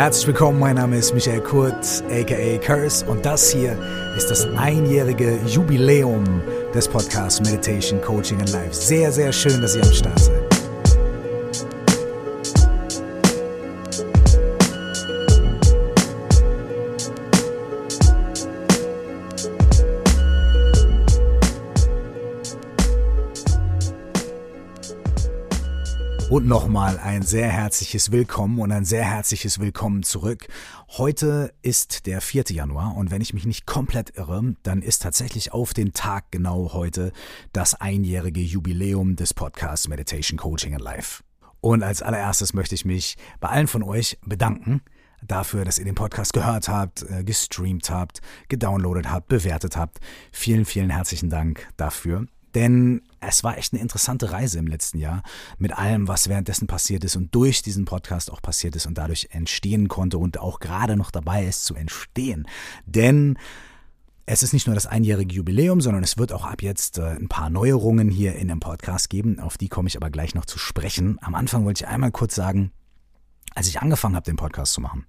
Herzlich 0.00 0.28
willkommen, 0.28 0.58
mein 0.58 0.76
Name 0.76 0.96
ist 0.96 1.12
Michael 1.12 1.42
Kurt, 1.42 2.02
aka 2.10 2.56
Curse, 2.64 3.04
und 3.04 3.26
das 3.26 3.50
hier 3.50 3.76
ist 4.16 4.30
das 4.30 4.46
einjährige 4.56 5.38
Jubiläum 5.46 6.24
des 6.74 6.88
Podcasts 6.88 7.38
Meditation, 7.42 8.00
Coaching 8.00 8.40
and 8.40 8.50
Life. 8.50 8.72
Sehr, 8.72 9.12
sehr 9.12 9.30
schön, 9.30 9.60
dass 9.60 9.76
ihr 9.76 9.82
am 9.82 9.92
Start 9.92 10.18
seid. 10.18 10.49
Und 26.30 26.46
nochmal 26.46 26.96
ein 26.96 27.22
sehr 27.22 27.48
herzliches 27.48 28.12
Willkommen 28.12 28.60
und 28.60 28.70
ein 28.70 28.84
sehr 28.84 29.02
herzliches 29.02 29.58
Willkommen 29.58 30.04
zurück. 30.04 30.46
Heute 30.90 31.52
ist 31.60 32.06
der 32.06 32.20
4. 32.20 32.44
Januar 32.50 32.96
und 32.96 33.10
wenn 33.10 33.20
ich 33.20 33.34
mich 33.34 33.46
nicht 33.46 33.66
komplett 33.66 34.16
irre, 34.16 34.54
dann 34.62 34.80
ist 34.80 35.02
tatsächlich 35.02 35.52
auf 35.52 35.74
den 35.74 35.92
Tag 35.92 36.30
genau 36.30 36.72
heute 36.72 37.10
das 37.52 37.74
einjährige 37.74 38.40
Jubiläum 38.40 39.16
des 39.16 39.34
Podcasts 39.34 39.88
Meditation 39.88 40.38
Coaching 40.38 40.72
and 40.72 40.84
Life. 40.84 41.24
Und 41.60 41.82
als 41.82 42.00
allererstes 42.00 42.54
möchte 42.54 42.76
ich 42.76 42.84
mich 42.84 43.16
bei 43.40 43.48
allen 43.48 43.66
von 43.66 43.82
euch 43.82 44.16
bedanken 44.24 44.82
dafür, 45.26 45.64
dass 45.64 45.80
ihr 45.80 45.84
den 45.84 45.96
Podcast 45.96 46.32
gehört 46.32 46.68
habt, 46.68 47.02
äh, 47.10 47.24
gestreamt 47.24 47.90
habt, 47.90 48.20
gedownloadet 48.48 49.10
habt, 49.10 49.26
bewertet 49.26 49.76
habt. 49.76 49.98
Vielen, 50.30 50.64
vielen 50.64 50.90
herzlichen 50.90 51.28
Dank 51.28 51.66
dafür. 51.76 52.26
Denn 52.54 53.02
es 53.20 53.44
war 53.44 53.58
echt 53.58 53.72
eine 53.72 53.82
interessante 53.82 54.32
Reise 54.32 54.58
im 54.58 54.66
letzten 54.66 54.98
Jahr 54.98 55.22
mit 55.58 55.76
allem, 55.76 56.08
was 56.08 56.28
währenddessen 56.28 56.66
passiert 56.66 57.04
ist 57.04 57.16
und 57.16 57.34
durch 57.34 57.62
diesen 57.62 57.84
Podcast 57.84 58.30
auch 58.30 58.42
passiert 58.42 58.76
ist 58.76 58.86
und 58.86 58.96
dadurch 58.96 59.28
entstehen 59.30 59.88
konnte 59.88 60.18
und 60.18 60.38
auch 60.38 60.60
gerade 60.60 60.96
noch 60.96 61.10
dabei 61.10 61.44
ist 61.44 61.64
zu 61.64 61.74
entstehen. 61.74 62.46
Denn 62.86 63.38
es 64.26 64.42
ist 64.42 64.52
nicht 64.52 64.66
nur 64.66 64.74
das 64.74 64.86
einjährige 64.86 65.34
Jubiläum, 65.34 65.80
sondern 65.80 66.04
es 66.04 66.16
wird 66.16 66.32
auch 66.32 66.44
ab 66.44 66.62
jetzt 66.62 66.98
äh, 66.98 67.16
ein 67.16 67.28
paar 67.28 67.50
Neuerungen 67.50 68.10
hier 68.10 68.36
in 68.36 68.48
dem 68.48 68.60
Podcast 68.60 69.10
geben. 69.10 69.40
Auf 69.40 69.58
die 69.58 69.68
komme 69.68 69.88
ich 69.88 69.96
aber 69.96 70.08
gleich 70.08 70.34
noch 70.34 70.44
zu 70.44 70.58
sprechen. 70.58 71.18
Am 71.20 71.34
Anfang 71.34 71.64
wollte 71.64 71.84
ich 71.84 71.88
einmal 71.88 72.12
kurz 72.12 72.36
sagen, 72.36 72.70
als 73.54 73.68
ich 73.68 73.80
angefangen 73.80 74.14
habe, 74.14 74.24
den 74.24 74.36
Podcast 74.36 74.72
zu 74.72 74.80
machen, 74.80 75.06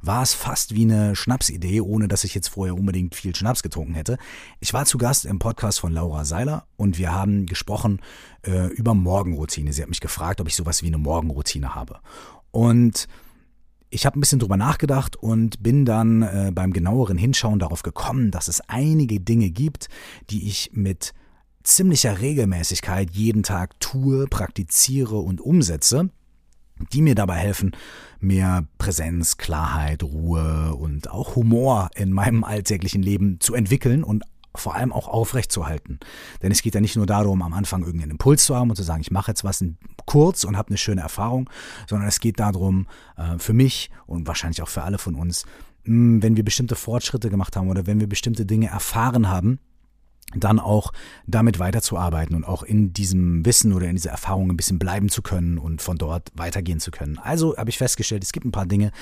war 0.00 0.22
es 0.22 0.32
fast 0.32 0.74
wie 0.74 0.84
eine 0.84 1.16
Schnapsidee, 1.16 1.80
ohne 1.80 2.08
dass 2.08 2.24
ich 2.24 2.34
jetzt 2.34 2.48
vorher 2.48 2.74
unbedingt 2.74 3.14
viel 3.14 3.34
Schnaps 3.34 3.62
getrunken 3.62 3.94
hätte. 3.94 4.16
Ich 4.60 4.72
war 4.72 4.86
zu 4.86 4.96
Gast 4.96 5.26
im 5.26 5.38
Podcast 5.38 5.80
von 5.80 5.92
Laura 5.92 6.24
Seiler 6.24 6.66
und 6.76 6.98
wir 6.98 7.12
haben 7.12 7.46
gesprochen 7.46 8.00
äh, 8.42 8.68
über 8.68 8.94
Morgenroutine. 8.94 9.72
Sie 9.72 9.82
hat 9.82 9.88
mich 9.88 10.00
gefragt, 10.00 10.40
ob 10.40 10.48
ich 10.48 10.56
sowas 10.56 10.82
wie 10.82 10.86
eine 10.86 10.98
Morgenroutine 10.98 11.74
habe. 11.74 11.98
Und 12.52 13.08
ich 13.90 14.06
habe 14.06 14.18
ein 14.18 14.20
bisschen 14.20 14.38
drüber 14.38 14.56
nachgedacht 14.56 15.16
und 15.16 15.62
bin 15.62 15.84
dann 15.84 16.22
äh, 16.22 16.52
beim 16.54 16.72
genaueren 16.72 17.18
Hinschauen 17.18 17.58
darauf 17.58 17.82
gekommen, 17.82 18.30
dass 18.30 18.46
es 18.46 18.60
einige 18.68 19.20
Dinge 19.20 19.50
gibt, 19.50 19.88
die 20.30 20.48
ich 20.48 20.70
mit 20.72 21.12
ziemlicher 21.64 22.20
Regelmäßigkeit 22.20 23.10
jeden 23.10 23.42
Tag 23.42 23.78
tue, 23.80 24.26
praktiziere 24.28 25.16
und 25.16 25.40
umsetze 25.40 26.10
die 26.92 27.02
mir 27.02 27.14
dabei 27.14 27.36
helfen, 27.36 27.72
mehr 28.20 28.66
Präsenz, 28.78 29.36
Klarheit, 29.36 30.02
Ruhe 30.02 30.74
und 30.74 31.10
auch 31.10 31.36
Humor 31.36 31.90
in 31.94 32.12
meinem 32.12 32.44
alltäglichen 32.44 33.02
Leben 33.02 33.40
zu 33.40 33.54
entwickeln 33.54 34.04
und 34.04 34.24
vor 34.54 34.74
allem 34.74 34.92
auch 34.92 35.08
aufrechtzuerhalten. 35.08 36.00
Denn 36.42 36.50
es 36.50 36.62
geht 36.62 36.74
ja 36.74 36.80
nicht 36.80 36.96
nur 36.96 37.06
darum, 37.06 37.42
am 37.42 37.52
Anfang 37.52 37.84
irgendeinen 37.84 38.12
Impuls 38.12 38.44
zu 38.44 38.56
haben 38.56 38.70
und 38.70 38.76
zu 38.76 38.82
sagen, 38.82 39.00
ich 39.00 39.10
mache 39.10 39.30
jetzt 39.30 39.44
was 39.44 39.64
kurz 40.06 40.44
und 40.44 40.56
habe 40.56 40.68
eine 40.68 40.78
schöne 40.78 41.02
Erfahrung, 41.02 41.48
sondern 41.88 42.08
es 42.08 42.20
geht 42.20 42.40
darum, 42.40 42.86
äh, 43.16 43.38
für 43.38 43.52
mich 43.52 43.90
und 44.06 44.26
wahrscheinlich 44.26 44.62
auch 44.62 44.68
für 44.68 44.82
alle 44.82 44.98
von 44.98 45.14
uns, 45.14 45.44
wenn 45.84 46.36
wir 46.36 46.44
bestimmte 46.44 46.76
Fortschritte 46.76 47.30
gemacht 47.30 47.56
haben 47.56 47.68
oder 47.68 47.86
wenn 47.86 48.00
wir 48.00 48.08
bestimmte 48.08 48.44
Dinge 48.44 48.68
erfahren 48.68 49.28
haben, 49.28 49.60
dann 50.34 50.60
auch 50.60 50.92
damit 51.26 51.58
weiterzuarbeiten 51.58 52.36
und 52.36 52.44
auch 52.44 52.62
in 52.62 52.92
diesem 52.92 53.44
Wissen 53.44 53.72
oder 53.72 53.88
in 53.88 53.96
dieser 53.96 54.10
Erfahrung 54.10 54.50
ein 54.50 54.56
bisschen 54.56 54.78
bleiben 54.78 55.08
zu 55.08 55.22
können 55.22 55.58
und 55.58 55.82
von 55.82 55.96
dort 55.96 56.30
weitergehen 56.34 56.80
zu 56.80 56.90
können. 56.90 57.18
Also 57.18 57.56
habe 57.56 57.70
ich 57.70 57.78
festgestellt, 57.78 58.22
es 58.22 58.32
gibt 58.32 58.46
ein 58.46 58.52
paar 58.52 58.66
Dinge, 58.66 58.92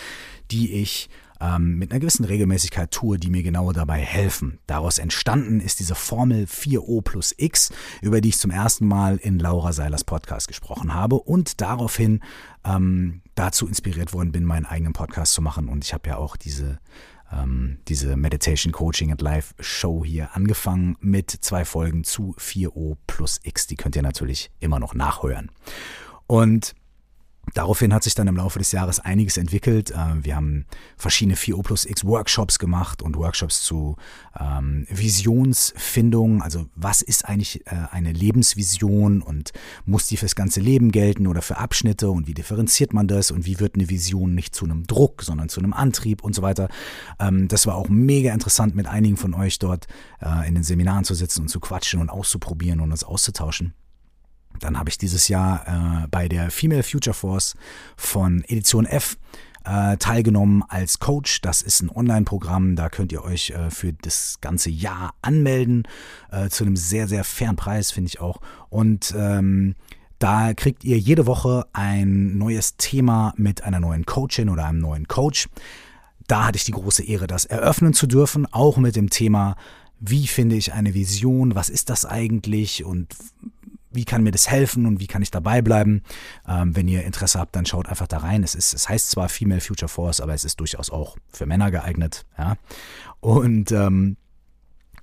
die 0.50 0.72
ich 0.72 1.11
ähm, 1.41 1.78
mit 1.78 1.91
einer 1.91 2.00
gewissen 2.00 2.25
Regelmäßigkeit 2.25 2.91
tue, 2.91 3.19
die 3.19 3.31
mir 3.31 3.43
genau 3.43 3.72
dabei 3.72 4.00
helfen. 4.00 4.59
Daraus 4.66 4.99
entstanden 4.99 5.61
ist 5.61 5.81
diese 5.81 5.94
Formel 5.94 6.44
4O 6.44 7.03
plus 7.03 7.34
X, 7.37 7.71
über 8.03 8.21
die 8.21 8.31
ich 8.31 8.39
zum 8.39 8.50
ersten 8.50 8.87
Mal 8.87 9.19
in 9.19 9.39
Laura 9.39 9.72
Seilers 9.72 10.05
Podcast 10.05 10.49
gesprochen 10.49 10.95
habe 10.95 11.16
und 11.16 11.60
daraufhin 11.60 12.21
ähm, 12.65 13.22
dazu 13.34 13.69
inspiriert 13.69 14.12
worden 14.12 14.33
bin, 14.33 14.45
meinen 14.45 14.66
eigenen 14.66 14.93
Podcast 14.93 15.33
zu 15.33 15.43
machen. 15.43 15.69
Und 15.69 15.84
ich 15.84 15.95
habe 15.95 16.09
ja 16.09 16.16
auch 16.16 16.37
diese 16.37 16.78
ähm, 17.33 17.78
diese 17.89 18.16
Meditation 18.16 18.72
Coaching 18.72 19.11
and 19.11 19.21
Life 19.21 19.55
Show 19.61 20.05
hier 20.05 20.34
angefangen 20.34 20.97
mit 21.00 21.31
zwei 21.31 21.65
Folgen 21.65 22.05
zu 22.05 22.34
4O 22.39 22.97
plus 23.06 23.41
X. 23.43 23.66
Die 23.66 23.77
könnt 23.77 23.97
ihr 23.97 24.03
natürlich 24.03 24.50
immer 24.61 24.78
noch 24.78 24.94
nachhören. 24.94 25.50
Und 26.27 26.75
Daraufhin 27.54 27.94
hat 27.94 28.04
sich 28.04 28.14
dann 28.14 28.26
im 28.26 28.36
Laufe 28.36 28.59
des 28.59 28.72
Jahres 28.72 29.00
einiges 29.00 29.36
entwickelt. 29.36 29.91
Äh, 29.91 30.25
wir 30.25 30.36
haben 30.36 30.66
verschiedene 30.97 31.36
4O 31.36 31.62
plus 31.62 31.84
X 31.84 32.04
Workshops 32.04 32.59
gemacht 32.59 33.03
und 33.03 33.16
Workshops 33.16 33.62
zu 33.62 33.97
ähm, 34.38 34.86
Visionsfindung. 34.91 36.42
Also 36.42 36.66
was 36.75 37.03
ist 37.03 37.25
eigentlich 37.25 37.66
äh, 37.66 37.86
eine 37.91 38.12
Lebensvision 38.12 39.22
und 39.22 39.53
muss 39.84 40.06
die 40.06 40.16
fürs 40.16 40.34
ganze 40.34 40.60
Leben 40.60 40.92
gelten 40.92 41.26
oder 41.26 41.42
für 41.42 41.59
Abschnitte 41.59 42.10
und 42.10 42.26
wie 42.26 42.34
differenziert 42.34 42.92
man 42.92 43.09
das 43.09 43.31
und 43.31 43.47
wie 43.47 43.60
wird 43.60 43.75
eine 43.75 43.88
Vision 43.88 44.34
nicht 44.34 44.54
zu 44.54 44.65
einem 44.65 44.86
Druck, 44.86 45.22
sondern 45.22 45.48
zu 45.48 45.60
einem 45.60 45.72
Antrieb 45.72 46.22
und 46.22 46.34
so 46.34 46.42
weiter. 46.42 46.69
Ähm, 47.19 47.48
das 47.48 47.66
war 47.66 47.76
auch 47.76 47.88
mega 47.88 48.32
interessant 48.32 48.75
mit 48.75 48.86
einigen 48.86 49.16
von 49.16 49.34
euch 49.34 49.59
dort 49.59 49.86
äh, 50.20 50.48
in 50.48 50.54
den 50.54 50.65
Seminaren 50.65 51.04
zu 51.04 51.15
sitzen 51.15 51.42
und 51.42 51.48
zu 51.48 51.60
quatschen 51.60 52.00
und 52.00 52.10
auszuprobieren 52.10 52.80
und 52.80 52.92
uns 52.92 53.04
auszutauschen. 53.04 53.75
Dann 54.59 54.79
habe 54.79 54.91
ich 54.91 54.99
dieses 54.99 55.29
Jahr 55.29 56.05
äh, 56.05 56.09
bei 56.11 56.29
der 56.29 56.51
Female 56.51 56.83
Future 56.83 57.15
Force 57.15 57.55
von 57.97 58.45
Edition 58.49 58.87
F 58.87 59.17
äh, 59.65 59.97
teilgenommen 59.99 60.65
als 60.69 60.99
Coach. 60.99 61.41
Das 61.41 61.63
ist 61.63 61.83
ein 61.83 61.91
Online-Programm, 61.91 62.77
da 62.77 62.89
könnt 62.89 63.13
ihr 63.13 63.23
euch 63.23 63.51
äh, 63.51 63.71
für 63.71 63.93
das 63.93 64.39
ganze 64.41 64.71
Jahr 64.71 65.15
anmelden, 65.23 65.87
äh, 66.31 66.49
zu 66.49 66.65
einem 66.65 66.77
sehr, 66.77 67.09
sehr 67.09 67.25
fairen 67.25 67.57
Preis, 67.57 67.91
finde 67.91 68.09
ich 68.09 68.21
auch. 68.21 68.41
Und 68.71 69.15
ähm, 69.17 69.75
da 70.19 70.55
kriegt 70.55 70.85
ihr 70.85 70.99
jede 70.99 71.27
Woche 71.27 71.67
ein 71.73 72.39
neues 72.39 72.77
Thema 72.77 73.35
mit 73.37 73.63
einer 73.63 73.79
neuen 73.79 74.05
Coachin 74.05 74.49
oder 74.49 74.67
einem 74.67 74.81
neuen 74.81 75.07
Coach. 75.07 75.49
Da 76.27 76.47
hatte 76.47 76.57
ich 76.57 76.65
die 76.65 76.73
große 76.73 77.05
Ehre, 77.05 77.27
das 77.27 77.45
eröffnen 77.45 77.93
zu 77.93 78.07
dürfen, 78.07 78.47
auch 78.53 78.79
mit 78.79 78.97
dem 78.97 79.11
Thema, 79.11 79.57
wie 80.01 80.27
finde 80.27 80.57
ich 80.57 80.73
eine 80.73 80.95
Vision, 80.95 81.55
was 81.55 81.69
ist 81.69 81.91
das 81.91 82.05
eigentlich 82.05 82.85
und 82.85 83.15
wie 83.91 84.04
kann 84.04 84.22
mir 84.22 84.31
das 84.31 84.49
helfen 84.50 84.87
und 84.87 85.00
wie 85.00 85.06
kann 85.06 85.22
ich 85.22 85.31
dabei 85.31 85.62
bleiben. 85.62 86.03
Ähm, 86.47 86.76
wenn 86.76 86.88
ihr 86.88 87.04
Interesse 87.04 87.38
habt, 87.38 87.56
dann 87.56 87.66
schaut 87.66 87.88
einfach 87.88 88.06
da 88.06 88.19
rein. 88.19 88.43
Es, 88.43 88.54
ist, 88.54 88.75
es 88.75 88.88
heißt 88.88 89.10
zwar 89.10 89.28
Female 89.28 89.60
Future 89.60 89.88
Force, 89.88 90.21
aber 90.21 90.34
es 90.34 90.44
ist 90.44 90.60
durchaus 90.60 90.91
auch 90.91 91.16
für 91.32 91.47
Männer 91.47 91.71
geeignet. 91.71 92.25
Ja? 92.37 92.56
Und 93.21 93.72
ähm, 93.72 94.16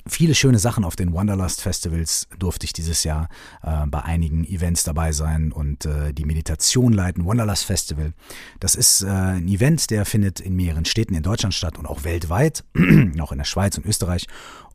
viele 0.08 0.36
schöne 0.36 0.60
Sachen 0.60 0.84
auf 0.84 0.96
den 0.96 1.14
Wanderlust 1.14 1.62
Festivals 1.62 2.28
durfte 2.38 2.66
ich 2.66 2.74
dieses 2.74 3.04
Jahr 3.04 3.28
äh, 3.64 3.86
bei 3.88 4.04
einigen 4.04 4.46
Events 4.46 4.84
dabei 4.84 5.12
sein 5.12 5.52
und 5.52 5.86
äh, 5.86 6.14
die 6.14 6.26
Meditation 6.26 6.94
leiten. 6.94 7.26
Wanderlust 7.26 7.66
Festival, 7.66 8.14
das 8.60 8.76
ist 8.76 9.02
äh, 9.02 9.08
ein 9.08 9.48
Event, 9.48 9.90
der 9.90 10.06
findet 10.06 10.40
in 10.40 10.56
mehreren 10.56 10.86
Städten 10.86 11.16
in 11.16 11.24
Deutschland 11.24 11.54
statt 11.54 11.78
und 11.78 11.88
auch 11.88 12.04
weltweit, 12.04 12.64
auch 13.20 13.32
in 13.32 13.38
der 13.38 13.46
Schweiz 13.46 13.78
und 13.78 13.86
Österreich. 13.86 14.28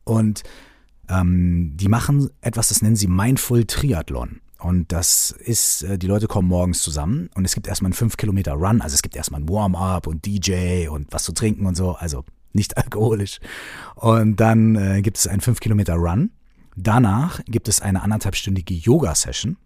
Und 0.03 0.43
ähm, 1.11 1.73
die 1.75 1.87
machen 1.87 2.29
etwas, 2.41 2.69
das 2.69 2.81
nennen 2.81 2.95
sie 2.95 3.07
Mindful 3.07 3.65
Triathlon. 3.65 4.41
Und 4.59 4.91
das 4.91 5.31
ist, 5.31 5.83
äh, 5.83 5.97
die 5.97 6.07
Leute 6.07 6.27
kommen 6.27 6.47
morgens 6.47 6.81
zusammen 6.83 7.29
und 7.35 7.45
es 7.45 7.55
gibt 7.55 7.67
erstmal 7.67 7.87
einen 7.87 7.93
5 7.93 8.17
Kilometer 8.17 8.53
Run, 8.53 8.81
also 8.81 8.93
es 8.93 9.01
gibt 9.01 9.15
erstmal 9.15 9.41
ein 9.41 9.49
Warm-up 9.49 10.05
und 10.07 10.25
DJ 10.25 10.87
und 10.87 11.11
was 11.11 11.23
zu 11.23 11.31
trinken 11.31 11.65
und 11.65 11.75
so, 11.75 11.93
also 11.93 12.23
nicht 12.53 12.77
alkoholisch. 12.77 13.39
Und 13.95 14.39
dann 14.39 14.75
äh, 14.75 15.01
gibt 15.01 15.17
es 15.17 15.27
einen 15.27 15.41
5 15.41 15.59
Kilometer 15.59 15.95
Run. 15.95 16.31
Danach 16.75 17.41
gibt 17.45 17.67
es 17.67 17.81
eine 17.81 18.01
anderthalbstündige 18.01 18.73
Yoga-Session 18.73 19.57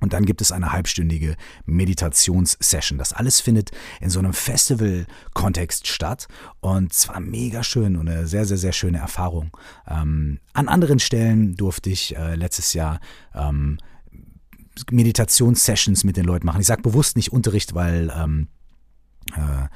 und 0.00 0.12
dann 0.12 0.24
gibt 0.24 0.40
es 0.40 0.52
eine 0.52 0.72
halbstündige 0.72 1.36
Meditationssession. 1.66 2.98
Das 2.98 3.12
alles 3.12 3.40
findet 3.40 3.70
in 4.00 4.10
so 4.10 4.18
einem 4.18 4.32
Festival-Kontext 4.32 5.86
statt 5.86 6.28
und 6.60 6.92
zwar 6.92 7.20
mega 7.20 7.62
schön 7.62 7.96
und 7.96 8.08
eine 8.08 8.26
sehr, 8.26 8.44
sehr, 8.44 8.58
sehr 8.58 8.72
schöne 8.72 8.98
Erfahrung. 8.98 9.56
Ähm, 9.88 10.40
an 10.52 10.68
anderen 10.68 10.98
Stellen 10.98 11.56
durfte 11.56 11.90
ich 11.90 12.16
äh, 12.16 12.34
letztes 12.34 12.74
Jahr 12.74 13.00
ähm, 13.34 13.78
Meditationssessions 14.90 16.04
mit 16.04 16.16
den 16.16 16.24
Leuten 16.24 16.46
machen. 16.46 16.60
Ich 16.60 16.66
sage 16.66 16.82
bewusst 16.82 17.16
nicht 17.16 17.32
Unterricht, 17.32 17.74
weil 17.74 18.12
ähm, 18.16 18.48
äh, 19.32 19.68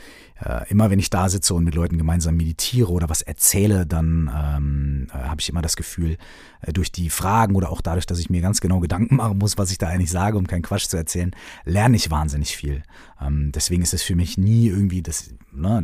äh, 0.44 0.68
immer 0.70 0.90
wenn 0.90 0.98
ich 0.98 1.10
da 1.10 1.28
sitze 1.28 1.54
und 1.54 1.64
mit 1.64 1.74
Leuten 1.74 1.98
gemeinsam 1.98 2.36
meditiere 2.36 2.90
oder 2.90 3.08
was 3.08 3.22
erzähle, 3.22 3.86
dann 3.86 4.30
ähm, 4.34 5.06
äh, 5.10 5.28
habe 5.28 5.40
ich 5.40 5.48
immer 5.48 5.62
das 5.62 5.76
Gefühl, 5.76 6.16
äh, 6.60 6.72
durch 6.72 6.92
die 6.92 7.10
Fragen 7.10 7.54
oder 7.54 7.70
auch 7.70 7.80
dadurch, 7.80 8.06
dass 8.06 8.18
ich 8.18 8.30
mir 8.30 8.40
ganz 8.40 8.60
genau 8.60 8.80
Gedanken 8.80 9.16
machen 9.16 9.38
muss, 9.38 9.58
was 9.58 9.70
ich 9.70 9.78
da 9.78 9.88
eigentlich 9.88 10.10
sage, 10.10 10.38
um 10.38 10.46
keinen 10.46 10.62
Quatsch 10.62 10.86
zu 10.86 10.96
erzählen, 10.96 11.32
lerne 11.64 11.96
ich 11.96 12.10
wahnsinnig 12.10 12.56
viel. 12.56 12.82
Ähm, 13.20 13.52
deswegen 13.52 13.82
ist 13.82 13.94
es 13.94 14.02
für 14.02 14.14
mich 14.14 14.38
nie 14.38 14.68
irgendwie 14.68 15.02
das, 15.02 15.30
ne, 15.52 15.82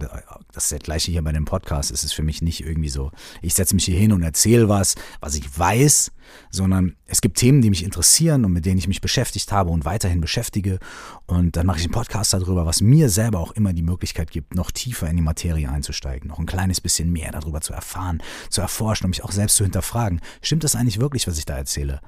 das 0.52 0.64
ist 0.64 0.72
das 0.72 0.80
gleiche 0.80 1.10
hier 1.10 1.22
bei 1.22 1.32
dem 1.32 1.44
Podcast, 1.44 1.90
es 1.90 2.04
ist 2.04 2.12
für 2.12 2.22
mich 2.22 2.42
nicht 2.42 2.64
irgendwie 2.64 2.88
so, 2.88 3.10
ich 3.42 3.54
setze 3.54 3.74
mich 3.74 3.84
hier 3.84 3.98
hin 3.98 4.12
und 4.12 4.22
erzähle 4.22 4.68
was, 4.68 4.94
was 5.20 5.34
ich 5.34 5.58
weiß, 5.58 6.12
sondern 6.50 6.96
es 7.06 7.20
gibt 7.20 7.38
Themen, 7.38 7.62
die 7.62 7.70
mich 7.70 7.84
interessieren 7.84 8.44
und 8.44 8.52
mit 8.52 8.64
denen 8.64 8.78
ich 8.78 8.88
mich 8.88 9.00
beschäftigt 9.00 9.52
habe 9.52 9.70
und 9.70 9.84
weiterhin 9.84 10.20
beschäftige. 10.20 10.78
Und 11.26 11.56
dann 11.56 11.66
mache 11.66 11.78
ich 11.78 11.84
einen 11.84 11.92
Podcast 11.92 12.32
darüber, 12.32 12.66
was 12.66 12.80
mir 12.80 13.08
selber 13.08 13.40
auch 13.40 13.52
immer 13.52 13.72
die 13.72 13.82
Möglichkeit 13.82 14.30
gibt, 14.30 14.43
noch 14.52 14.70
tiefer 14.70 15.08
in 15.08 15.16
die 15.16 15.22
Materie 15.22 15.68
einzusteigen, 15.68 16.28
noch 16.28 16.38
ein 16.38 16.46
kleines 16.46 16.80
bisschen 16.80 17.12
mehr 17.12 17.32
darüber 17.32 17.60
zu 17.60 17.72
erfahren, 17.72 18.22
zu 18.50 18.60
erforschen 18.60 19.06
und 19.06 19.10
mich 19.10 19.24
auch 19.24 19.32
selbst 19.32 19.56
zu 19.56 19.64
hinterfragen. 19.64 20.20
Stimmt 20.42 20.64
das 20.64 20.76
eigentlich 20.76 21.00
wirklich, 21.00 21.26
was 21.26 21.38
ich 21.38 21.44
da 21.44 21.56
erzähle? 21.56 22.00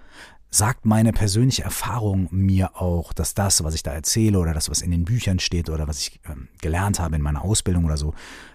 Sagt 0.50 0.86
meine 0.86 1.12
persönliche 1.12 1.64
Erfahrung 1.64 2.28
mir 2.30 2.80
auch, 2.80 3.12
dass 3.12 3.34
das, 3.34 3.64
was 3.64 3.74
ich 3.74 3.82
da 3.82 3.92
erzähle 3.92 4.38
oder 4.38 4.54
das, 4.54 4.70
was 4.70 4.80
in 4.80 4.90
den 4.90 5.04
Büchern 5.04 5.38
steht 5.38 5.70
oder 5.70 5.88
was 5.88 5.98
ich 6.00 6.20
ähm, 6.28 6.48
gelernt 6.60 7.00
habe 7.00 7.16
in 7.16 7.22
meiner 7.22 7.42
Ausbildung 7.42 7.84
oder 7.84 7.96
so, 7.96 8.14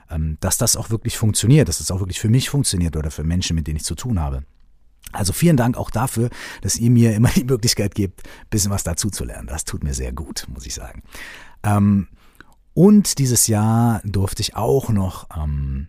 ähm, 0.10 0.38
dass 0.40 0.58
das 0.58 0.76
auch 0.76 0.90
wirklich 0.90 1.18
funktioniert, 1.18 1.68
dass 1.68 1.80
das 1.80 1.92
auch 1.92 2.00
wirklich 2.00 2.20
für 2.20 2.30
mich 2.30 2.50
funktioniert 2.50 2.96
oder 2.96 3.12
für 3.12 3.24
Menschen, 3.24 3.56
mit 3.56 3.68
denen 3.68 3.78
ich 3.78 3.84
zu 3.84 3.96
tun 3.96 4.20
habe? 4.20 4.44
Also 5.12 5.34
vielen 5.34 5.58
Dank 5.58 5.78
auch 5.78 5.92
dafür, 5.92 6.30
dass 6.62 6.78
ihr 6.78 6.90
mir 6.90 7.14
immer 7.16 7.30
die 7.30 7.44
Möglichkeit 7.44 7.96
gebt, 7.96 8.24
ein 8.24 8.50
bisschen 8.50 8.72
was 8.72 8.84
dazu 8.84 9.10
zu 9.10 9.26
lernen. 9.26 9.48
Das 9.48 9.66
tut 9.66 9.84
mir 9.84 9.94
sehr 9.94 10.14
gut, 10.14 10.48
muss 10.54 10.66
ich 10.66 10.74
sagen. 10.74 11.04
Ähm, 11.64 12.08
und 12.74 13.18
dieses 13.20 13.48
Jahr 13.48 14.02
durfte 14.04 14.42
ich 14.42 14.56
auch 14.56 14.90
noch 14.90 15.28
ähm, 15.36 15.88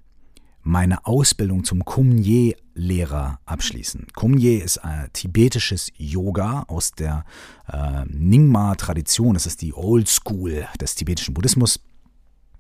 meine 0.63 1.07
Ausbildung 1.07 1.65
zum 1.65 1.85
Kumye-Lehrer 1.85 3.41
abschließen. 3.45 4.07
Kumye 4.15 4.59
ist 4.59 4.79
ein 4.79 5.09
tibetisches 5.13 5.91
Yoga 5.97 6.65
aus 6.69 6.93
der 6.93 7.25
äh, 7.69 8.05
Nyingma-Tradition. 8.07 9.35
Das 9.35 9.47
ist 9.47 9.61
die 9.63 9.75
Old 9.75 10.09
School 10.09 10.67
des 10.81 10.95
tibetischen 10.95 11.35
Buddhismus. 11.35 11.81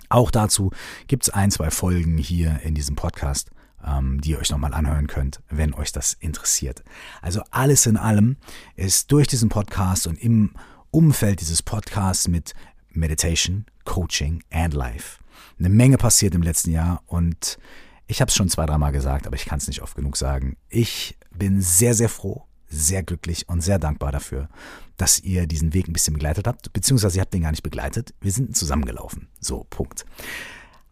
Auch 0.08 0.30
dazu 0.30 0.70
gibt 1.06 1.24
es 1.24 1.30
ein, 1.30 1.50
zwei 1.50 1.70
Folgen 1.70 2.18
hier 2.18 2.60
in 2.62 2.74
diesem 2.74 2.96
Podcast 2.96 3.50
ähm, 3.84 4.20
die 4.20 4.30
ihr 4.30 4.38
euch 4.38 4.50
nochmal 4.50 4.74
anhören 4.74 5.06
könnt, 5.06 5.40
wenn 5.48 5.74
euch 5.74 5.92
das 5.92 6.12
interessiert. 6.14 6.82
Also 7.20 7.42
alles 7.50 7.86
in 7.86 7.96
allem 7.96 8.36
ist 8.76 9.10
durch 9.12 9.26
diesen 9.26 9.48
Podcast 9.48 10.06
und 10.06 10.22
im 10.22 10.52
Umfeld 10.90 11.40
dieses 11.40 11.62
Podcasts 11.62 12.28
mit 12.28 12.54
Meditation, 12.94 13.66
Coaching 13.84 14.42
and 14.50 14.74
Life 14.74 15.22
eine 15.58 15.68
Menge 15.68 15.96
passiert 15.96 16.34
im 16.34 16.42
letzten 16.42 16.70
Jahr 16.70 17.02
und 17.06 17.58
ich 18.06 18.20
habe 18.20 18.28
es 18.28 18.34
schon 18.34 18.48
zwei, 18.48 18.66
dreimal 18.66 18.92
gesagt, 18.92 19.26
aber 19.26 19.36
ich 19.36 19.44
kann 19.44 19.58
es 19.58 19.68
nicht 19.68 19.82
oft 19.82 19.96
genug 19.96 20.16
sagen. 20.16 20.56
Ich 20.68 21.16
bin 21.30 21.60
sehr, 21.60 21.94
sehr 21.94 22.08
froh, 22.08 22.42
sehr 22.68 23.02
glücklich 23.02 23.48
und 23.48 23.60
sehr 23.62 23.78
dankbar 23.78 24.12
dafür, 24.12 24.48
dass 24.96 25.20
ihr 25.20 25.46
diesen 25.46 25.72
Weg 25.72 25.88
ein 25.88 25.92
bisschen 25.92 26.14
begleitet 26.14 26.46
habt, 26.46 26.72
beziehungsweise 26.72 27.18
ihr 27.18 27.22
habt 27.22 27.32
den 27.32 27.42
gar 27.42 27.52
nicht 27.52 27.62
begleitet. 27.62 28.12
Wir 28.20 28.32
sind 28.32 28.56
zusammengelaufen. 28.56 29.28
So, 29.40 29.66
Punkt. 29.70 30.04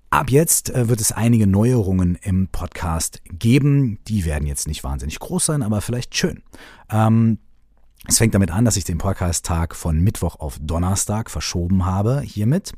Ab 0.09 0.31
jetzt 0.31 0.71
äh, 0.71 0.89
wird 0.89 1.01
es 1.01 1.13
einige 1.13 1.47
Neuerungen 1.47 2.17
im 2.17 2.49
Podcast 2.49 3.23
geben. 3.25 3.99
Die 4.09 4.25
werden 4.25 4.47
jetzt 4.47 4.67
nicht 4.67 4.83
wahnsinnig 4.83 5.19
groß 5.19 5.47
sein, 5.47 5.63
aber 5.63 5.81
vielleicht 5.81 6.17
schön. 6.17 6.43
Ähm, 6.91 7.39
es 8.07 8.19
fängt 8.19 8.35
damit 8.35 8.51
an, 8.51 8.65
dass 8.65 8.77
ich 8.77 8.85
den 8.85 8.99
Podcast-Tag 8.99 9.77
von 9.77 10.01
Mittwoch 10.01 10.37
auf 10.41 10.59
Donnerstag 10.61 11.31
verschoben 11.31 11.85
habe, 11.85 12.21
hiermit. 12.21 12.73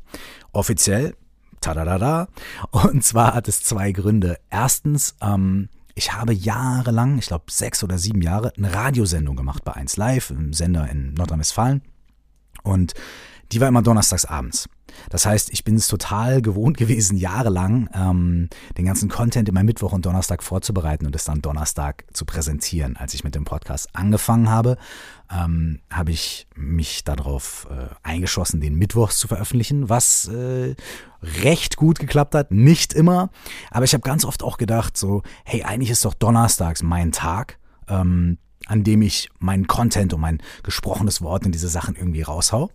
Offiziell. 0.51 1.15
Tadadada. 1.61 2.27
Und 2.71 3.03
zwar 3.03 3.33
hat 3.33 3.47
es 3.47 3.63
zwei 3.63 3.93
Gründe. 3.93 4.37
Erstens, 4.49 5.15
ähm, 5.21 5.69
ich 5.95 6.13
habe 6.13 6.33
jahrelang, 6.33 7.17
ich 7.17 7.27
glaube 7.27 7.45
sechs 7.49 7.83
oder 7.83 7.97
sieben 7.97 8.21
Jahre, 8.21 8.51
eine 8.57 8.73
Radiosendung 8.73 9.35
gemacht 9.35 9.63
bei 9.63 9.73
1 9.73 9.95
Live, 9.97 10.31
einem 10.31 10.53
Sender 10.53 10.89
in 10.89 11.13
Nordrhein-Westfalen. 11.13 11.81
Und 12.63 12.93
die 13.51 13.61
war 13.61 13.67
immer 13.67 13.81
donnerstags 13.81 14.25
abends. 14.25 14.67
Das 15.09 15.25
heißt, 15.25 15.51
ich 15.51 15.63
bin 15.63 15.75
es 15.75 15.87
total 15.87 16.41
gewohnt 16.41 16.77
gewesen, 16.77 17.17
jahrelang 17.17 17.89
ähm, 17.93 18.49
den 18.77 18.85
ganzen 18.85 19.09
Content 19.09 19.49
immer 19.49 19.63
Mittwoch 19.63 19.91
und 19.91 20.05
Donnerstag 20.05 20.43
vorzubereiten 20.43 21.05
und 21.05 21.15
es 21.15 21.23
dann 21.25 21.41
Donnerstag 21.41 22.05
zu 22.13 22.25
präsentieren. 22.25 22.97
Als 22.97 23.13
ich 23.13 23.23
mit 23.23 23.35
dem 23.35 23.45
Podcast 23.45 23.89
angefangen 23.93 24.49
habe, 24.49 24.77
ähm, 25.31 25.79
habe 25.89 26.11
ich 26.11 26.47
mich 26.55 27.03
darauf 27.03 27.67
äh, 27.71 27.87
eingeschossen, 28.03 28.61
den 28.61 28.75
Mittwochs 28.75 29.17
zu 29.17 29.27
veröffentlichen, 29.27 29.89
was 29.89 30.27
äh, 30.27 30.75
recht 31.21 31.77
gut 31.77 31.99
geklappt 31.99 32.35
hat. 32.35 32.51
Nicht 32.51 32.93
immer, 32.93 33.29
aber 33.71 33.85
ich 33.85 33.93
habe 33.93 34.03
ganz 34.03 34.25
oft 34.25 34.43
auch 34.43 34.57
gedacht, 34.57 34.97
so, 34.97 35.23
hey, 35.43 35.63
eigentlich 35.63 35.89
ist 35.89 36.05
doch 36.05 36.13
Donnerstags 36.13 36.83
mein 36.83 37.11
Tag. 37.11 37.57
Ähm, 37.87 38.37
an 38.67 38.85
dem 38.85 39.01
ich 39.01 39.29
meinen 39.39 39.67
Content 39.67 40.13
und 40.13 40.21
mein 40.21 40.41
gesprochenes 40.63 41.21
Wort 41.21 41.45
in 41.45 41.51
diese 41.51 41.67
Sachen 41.67 41.97
irgendwie 41.97 42.21
raushau. 42.21 42.71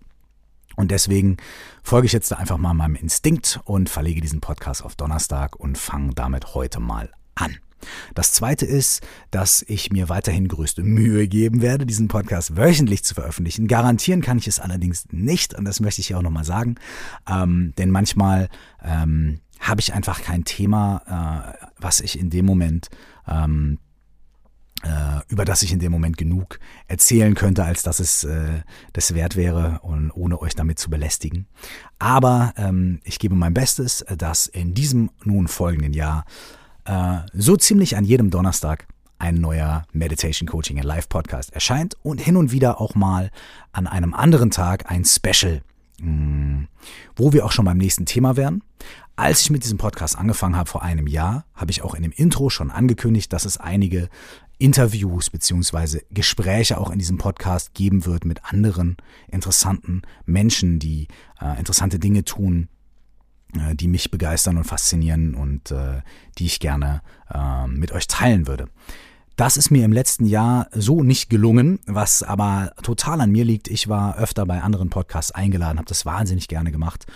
Und 0.79 0.93
deswegen 0.93 1.39
folge 1.83 2.07
ich 2.07 2.13
jetzt 2.13 2.33
einfach 2.33 2.57
mal 2.57 2.73
meinem 2.73 2.95
Instinkt 2.95 3.59
und 3.65 3.89
verlege 3.89 4.21
diesen 4.21 4.41
Podcast 4.41 4.85
auf 4.85 4.95
Donnerstag 4.95 5.57
und 5.57 5.77
fange 5.77 6.15
damit 6.15 6.55
heute 6.55 6.79
mal 6.79 7.11
an. 7.35 7.57
Das 8.15 8.31
zweite 8.31 8.65
ist, 8.65 9.05
dass 9.33 9.65
ich 9.67 9.91
mir 9.91 10.09
weiterhin 10.09 10.47
größte 10.47 10.85
Mühe 10.85 11.27
geben 11.27 11.63
werde, 11.63 11.85
diesen 11.85 12.07
Podcast 12.07 12.57
wöchentlich 12.57 13.03
zu 13.03 13.15
veröffentlichen. 13.15 13.67
Garantieren 13.67 14.23
kann 14.23 14.39
ich 14.39 14.47
es 14.47 14.61
allerdings 14.61 15.07
nicht 15.11 15.53
und 15.53 15.65
das 15.65 15.81
möchte 15.81 16.01
ich 16.01 16.07
hier 16.07 16.19
auch 16.19 16.23
nochmal 16.23 16.45
sagen, 16.45 16.77
ähm, 17.29 17.73
denn 17.77 17.91
manchmal 17.91 18.49
ähm, 18.81 19.41
habe 19.59 19.81
ich 19.81 19.95
einfach 19.95 20.23
kein 20.23 20.45
Thema, 20.45 21.57
äh, 21.59 21.67
was 21.81 21.99
ich 21.99 22.17
in 22.17 22.31
dem 22.31 22.47
Moment 22.47 22.89
ähm, 23.27 23.79
äh, 23.81 23.88
über 25.29 25.45
das 25.45 25.63
ich 25.63 25.73
in 25.73 25.81
dem 25.81 25.93
Moment 25.93 26.17
genug 26.17 26.59
erzählen 26.87 27.35
könnte, 27.35 27.65
als 27.65 27.83
dass 27.83 28.01
es 28.01 28.25
äh, 28.25 28.63
das 28.93 29.15
wert 29.15 29.37
wäre 29.37 29.81
und 29.83 30.11
ohne 30.13 30.41
euch 30.41 30.55
damit 30.55 30.79
zu 30.79 30.89
belästigen. 30.89 31.47
Aber 31.99 32.55
ähm, 32.57 33.01
ich 33.05 33.19
gebe 33.19 33.35
mein 33.35 33.55
Bestes, 33.55 34.05
dass 34.17 34.47
in 34.47 34.75
diesem 34.75 35.11
nun 35.25 35.49
folgenden 35.49 35.95
Jahr 35.95 36.25
äh, 36.85 37.19
so 37.33 37.57
ziemlich 37.57 37.97
an 37.97 38.05
jedem 38.05 38.31
Donnerstag 38.31 38.87
ein 39.19 39.35
neuer 39.37 39.85
Meditation 39.93 40.49
Coaching 40.49 40.81
Live 40.81 41.09
Podcast 41.09 41.53
erscheint 41.53 41.97
und 42.03 42.21
hin 42.21 42.37
und 42.37 42.53
wieder 42.53 42.81
auch 42.81 42.95
mal 42.95 43.31
an 43.73 43.87
einem 43.87 44.15
anderen 44.15 44.51
Tag 44.51 44.91
ein 44.91 45.05
Special, 45.05 45.61
mh, 46.01 46.11
mm, 46.11 46.69
wo 47.17 47.33
wir 47.33 47.45
auch 47.45 47.53
schon 47.53 47.65
beim 47.65 47.79
nächsten 47.79 48.07
Thema 48.07 48.37
wären. 48.37 48.63
Als 49.19 49.41
ich 49.41 49.51
mit 49.51 49.65
diesem 49.65 49.79
Podcast 49.79 50.17
angefangen 50.17 50.55
habe 50.55 50.71
vor 50.71 50.85
einem 50.85 51.09
Jahr, 51.09 51.45
habe 51.53 51.73
ich 51.73 51.83
auch 51.83 51.95
in 51.95 52.05
dem 52.05 52.13
Intro 52.13 52.51
schon 52.51 52.71
angekündigt, 52.71 53.33
dass 53.33 53.47
es 53.47 53.57
einige 53.57 54.11
Interviews 54.59 55.29
beziehungsweise 55.29 56.05
Gespräche 56.13 56.79
auch 56.79 56.91
in 56.91 57.01
diesem 57.01 57.19
Podcast 57.19 57.75
geben 57.75 58.07
wird 58.07 58.25
mit 58.25 58.45
anderen 58.45 58.97
interessanten 59.27 60.03
Menschen, 60.25 60.79
die 60.79 61.09
äh, 61.41 61.59
interessante 61.59 61.99
Dinge 61.99 62.23
tun, 62.23 62.69
äh, 63.55 63.75
die 63.75 63.89
mich 63.89 64.13
begeistern 64.13 64.57
und 64.57 64.63
faszinieren 64.63 65.35
und 65.35 65.73
äh, 65.73 66.03
die 66.39 66.47
ich 66.47 66.61
gerne 66.61 67.03
äh, 67.29 67.67
mit 67.67 67.91
euch 67.91 68.07
teilen 68.07 68.47
würde. 68.47 68.69
Das 69.39 69.57
ist 69.57 69.71
mir 69.71 69.85
im 69.85 69.93
letzten 69.93 70.27
Jahr 70.27 70.67
so 70.73 71.05
nicht 71.05 71.31
gelungen, 71.31 71.79
was 71.87 72.25
aber 72.25 72.73
total 72.83 73.21
an 73.21 73.31
mir 73.31 73.45
liegt. 73.45 73.69
Ich 73.69 73.89
war 73.89 74.19
öfter 74.19 74.45
bei 74.45 74.63
anderen 74.63 74.91
Podcasts 74.91 75.31
eingeladen, 75.31 75.79
habe 75.79 75.89
das 75.89 76.05
wahnsinnig 76.05 76.49
gerne 76.49 76.73
gemacht. 76.73 77.07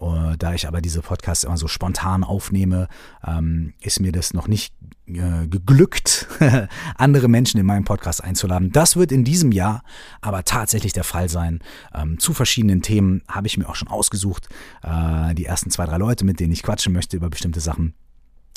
Uh, 0.00 0.34
da 0.36 0.54
ich 0.54 0.66
aber 0.66 0.80
diese 0.80 1.02
Podcasts 1.02 1.44
immer 1.44 1.56
so 1.56 1.68
spontan 1.68 2.24
aufnehme, 2.24 2.88
ähm, 3.24 3.74
ist 3.80 4.00
mir 4.00 4.10
das 4.10 4.34
noch 4.34 4.48
nicht 4.48 4.74
äh, 5.06 5.46
geglückt, 5.46 6.26
andere 6.96 7.28
Menschen 7.28 7.60
in 7.60 7.66
meinen 7.66 7.84
Podcast 7.84 8.24
einzuladen. 8.24 8.72
Das 8.72 8.96
wird 8.96 9.12
in 9.12 9.22
diesem 9.22 9.52
Jahr 9.52 9.84
aber 10.20 10.42
tatsächlich 10.42 10.92
der 10.92 11.04
Fall 11.04 11.28
sein. 11.28 11.60
Ähm, 11.94 12.18
zu 12.18 12.32
verschiedenen 12.32 12.82
Themen 12.82 13.22
habe 13.28 13.46
ich 13.46 13.56
mir 13.56 13.68
auch 13.68 13.76
schon 13.76 13.86
ausgesucht. 13.86 14.48
Äh, 14.82 15.32
die 15.36 15.44
ersten 15.44 15.70
zwei, 15.70 15.86
drei 15.86 15.98
Leute, 15.98 16.24
mit 16.24 16.40
denen 16.40 16.52
ich 16.52 16.64
quatschen 16.64 16.92
möchte 16.92 17.16
über 17.16 17.30
bestimmte 17.30 17.60
Sachen. 17.60 17.94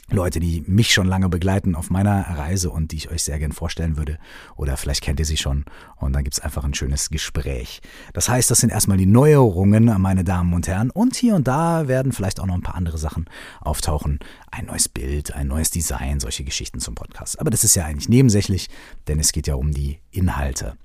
Leute, 0.10 0.40
die 0.40 0.64
mich 0.68 0.94
schon 0.94 1.08
lange 1.08 1.30
begleiten 1.30 1.76
auf 1.76 1.90
meiner 1.90 2.22
Reise 2.38 2.70
und 2.70 2.92
die 2.92 2.98
ich 2.98 3.12
euch 3.12 3.24
sehr 3.24 3.40
gern 3.40 3.54
vorstellen 3.54 3.98
würde. 3.98 4.18
Oder 4.56 4.76
vielleicht 4.76 5.02
kennt 5.04 5.20
ihr 5.20 5.26
sie 5.26 5.38
schon 5.38 5.66
und 5.96 6.14
dann 6.14 6.24
gibt's 6.24 6.40
einfach 6.40 6.64
ein 6.64 6.74
schönes 6.74 7.10
Gespräch. 7.10 7.82
Das 8.14 8.28
heißt, 8.28 8.52
das 8.52 8.60
sind 8.60 8.72
erstmal 8.72 8.98
die 8.98 9.06
Neuerungen, 9.06 9.86
meine 10.02 10.24
Damen 10.24 10.54
und 10.54 10.68
Herren. 10.68 10.92
Und 10.92 11.16
hier 11.16 11.36
und 11.36 11.48
da 11.48 11.88
werden 11.88 12.12
vielleicht 12.12 12.40
auch 12.40 12.46
noch 12.46 12.56
ein 12.56 12.62
paar 12.62 12.76
andere 12.76 12.98
Sachen 12.98 13.30
auftauchen. 13.62 14.20
Ein 14.52 14.66
neues 14.66 14.90
Bild, 14.90 15.34
ein 15.34 15.48
neues 15.48 15.72
Design, 15.72 16.20
solche 16.20 16.44
Geschichten 16.44 16.80
zum 16.80 16.96
Podcast. 16.96 17.40
Aber 17.40 17.50
das 17.50 17.64
ist 17.64 17.76
ja 17.76 17.86
eigentlich 17.86 18.10
nebensächlich, 18.10 18.70
denn 19.08 19.20
es 19.20 19.32
geht 19.32 19.48
ja 19.48 19.56
um 19.56 19.72
die 19.72 20.00
Inhalte. 20.12 20.76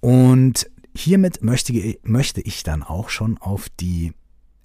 Und 0.00 0.70
hiermit 0.94 1.42
möchte, 1.42 1.98
möchte 2.02 2.40
ich 2.40 2.62
dann 2.62 2.82
auch 2.82 3.10
schon 3.10 3.36
auf 3.38 3.68
die 3.80 4.12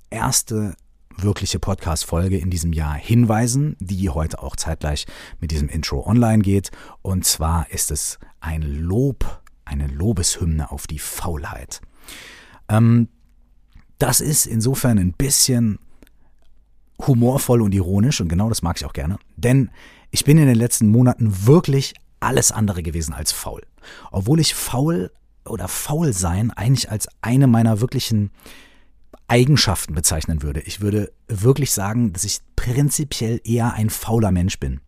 erste 0.09 0.75
wirkliche 1.17 1.59
Podcast-Folge 1.59 2.37
in 2.37 2.49
diesem 2.49 2.73
Jahr 2.73 2.95
hinweisen, 2.95 3.75
die 3.79 4.09
heute 4.09 4.41
auch 4.41 4.55
zeitgleich 4.55 5.05
mit 5.39 5.51
diesem 5.51 5.69
Intro 5.69 6.05
online 6.05 6.43
geht. 6.43 6.71
Und 7.01 7.25
zwar 7.25 7.69
ist 7.71 7.91
es 7.91 8.19
ein 8.39 8.61
Lob, 8.61 9.41
eine 9.65 9.87
Lobeshymne 9.87 10.71
auf 10.71 10.87
die 10.87 10.99
Faulheit. 10.99 11.81
Ähm, 12.69 13.09
das 13.97 14.21
ist 14.21 14.45
insofern 14.45 14.99
ein 14.99 15.13
bisschen 15.13 15.79
humorvoll 17.05 17.61
und 17.61 17.73
ironisch 17.73 18.21
und 18.21 18.29
genau 18.29 18.49
das 18.49 18.61
mag 18.61 18.77
ich 18.77 18.85
auch 18.85 18.93
gerne. 18.93 19.17
Denn 19.35 19.69
ich 20.11 20.23
bin 20.23 20.37
in 20.37 20.47
den 20.47 20.57
letzten 20.57 20.89
Monaten 20.89 21.45
wirklich 21.45 21.93
alles 22.19 22.51
andere 22.51 22.83
gewesen 22.83 23.13
als 23.13 23.31
faul. 23.31 23.61
Obwohl 24.11 24.39
ich 24.39 24.55
faul 24.55 25.11
oder 25.45 25.67
faul 25.67 26.13
sein 26.13 26.51
eigentlich 26.51 26.89
als 26.89 27.07
eine 27.21 27.47
meiner 27.47 27.81
wirklichen 27.81 28.31
Eigenschaften 29.27 29.95
bezeichnen 29.95 30.41
würde. 30.41 30.61
Ich 30.61 30.81
würde 30.81 31.11
wirklich 31.27 31.71
sagen, 31.71 32.13
dass 32.13 32.23
ich 32.23 32.39
prinzipiell 32.55 33.41
eher 33.43 33.73
ein 33.73 33.89
fauler 33.89 34.31
Mensch 34.31 34.59
bin. 34.59 34.81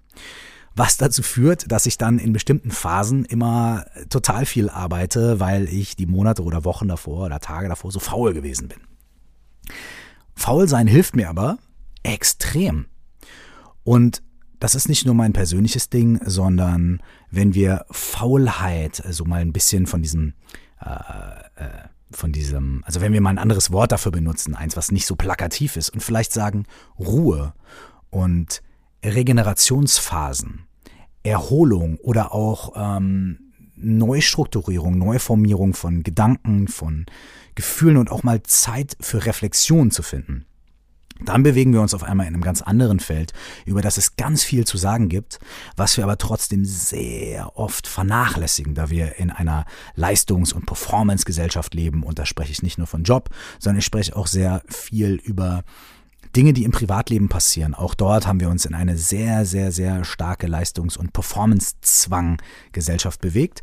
Was 0.75 0.97
dazu 0.97 1.23
führt, 1.23 1.71
dass 1.71 1.87
ich 1.87 1.97
dann 1.97 2.19
in 2.19 2.33
bestimmten 2.33 2.69
Phasen 2.69 3.25
immer 3.25 3.85
total 4.09 4.45
viel 4.45 4.69
arbeite, 4.69 5.39
weil 5.39 5.67
ich 5.69 5.95
die 5.95 6.05
Monate 6.05 6.43
oder 6.43 6.65
Wochen 6.65 6.87
davor 6.87 7.25
oder 7.25 7.39
Tage 7.39 7.67
davor 7.67 7.91
so 7.91 7.99
faul 7.99 8.33
gewesen 8.33 8.67
bin. 8.67 8.77
Faul 10.35 10.67
sein 10.67 10.85
hilft 10.85 11.15
mir 11.15 11.29
aber 11.29 11.57
extrem. 12.03 12.85
Und 13.83 14.21
das 14.59 14.75
ist 14.75 14.87
nicht 14.87 15.05
nur 15.05 15.15
mein 15.15 15.33
persönliches 15.33 15.89
Ding, 15.89 16.19
sondern 16.23 17.01
wenn 17.31 17.53
wir 17.55 17.85
Faulheit, 17.89 19.03
also 19.03 19.25
mal 19.25 19.41
ein 19.41 19.53
bisschen 19.53 19.87
von 19.87 20.01
diesem, 20.01 20.33
äh, 20.79 21.63
äh, 21.63 21.87
von 22.11 22.31
diesem, 22.31 22.83
also 22.85 23.01
wenn 23.01 23.13
wir 23.13 23.21
mal 23.21 23.31
ein 23.31 23.37
anderes 23.37 23.71
Wort 23.71 23.91
dafür 23.91 24.11
benutzen, 24.11 24.55
eins, 24.55 24.77
was 24.77 24.91
nicht 24.91 25.05
so 25.05 25.15
plakativ 25.15 25.75
ist 25.75 25.89
und 25.89 26.01
vielleicht 26.01 26.31
sagen 26.31 26.65
Ruhe 26.99 27.53
und 28.09 28.61
Regenerationsphasen, 29.03 30.67
Erholung 31.23 31.97
oder 31.97 32.33
auch 32.33 32.73
ähm, 32.75 33.39
Neustrukturierung, 33.75 34.97
Neuformierung 34.97 35.73
von 35.73 36.03
Gedanken, 36.03 36.67
von 36.67 37.05
Gefühlen 37.55 37.97
und 37.97 38.11
auch 38.11 38.23
mal 38.23 38.41
Zeit 38.43 38.97
für 38.99 39.25
Reflexion 39.25 39.91
zu 39.91 40.03
finden 40.03 40.45
dann 41.23 41.43
bewegen 41.43 41.73
wir 41.73 41.81
uns 41.81 41.93
auf 41.93 42.03
einmal 42.03 42.27
in 42.27 42.33
einem 42.33 42.43
ganz 42.43 42.61
anderen 42.61 42.99
Feld, 42.99 43.33
über 43.65 43.81
das 43.81 43.97
es 43.97 44.15
ganz 44.15 44.43
viel 44.43 44.65
zu 44.65 44.77
sagen 44.77 45.09
gibt, 45.09 45.39
was 45.75 45.97
wir 45.97 46.03
aber 46.03 46.17
trotzdem 46.17 46.65
sehr 46.65 47.57
oft 47.57 47.87
vernachlässigen, 47.87 48.75
da 48.75 48.89
wir 48.89 49.17
in 49.17 49.31
einer 49.31 49.65
Leistungs- 49.95 50.53
und 50.53 50.65
Performance-Gesellschaft 50.65 51.73
leben. 51.73 52.03
Und 52.03 52.19
da 52.19 52.25
spreche 52.25 52.51
ich 52.51 52.63
nicht 52.63 52.77
nur 52.77 52.87
von 52.87 53.03
Job, 53.03 53.29
sondern 53.59 53.79
ich 53.79 53.85
spreche 53.85 54.15
auch 54.15 54.27
sehr 54.27 54.61
viel 54.67 55.15
über 55.15 55.63
Dinge, 56.35 56.53
die 56.53 56.65
im 56.65 56.71
Privatleben 56.71 57.29
passieren. 57.29 57.73
Auch 57.73 57.95
dort 57.95 58.27
haben 58.27 58.39
wir 58.39 58.49
uns 58.49 58.65
in 58.65 58.75
eine 58.75 58.97
sehr, 58.97 59.45
sehr, 59.45 59.71
sehr 59.71 60.03
starke 60.03 60.47
Leistungs- 60.47 60.97
und 60.97 61.13
Performance-Zwang-Gesellschaft 61.13 63.21
bewegt. 63.21 63.61